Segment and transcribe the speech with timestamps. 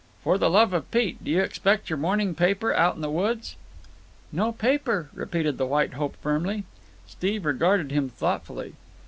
[0.23, 1.23] "For the love of Pete!
[1.23, 3.55] Do you expect your morning paper out in the woods?"
[4.31, 6.63] "No paper," repeated the White Hope firmly.
[7.05, 8.73] Steve regarded him thoughtfully.